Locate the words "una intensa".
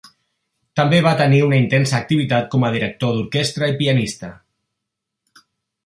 1.49-1.95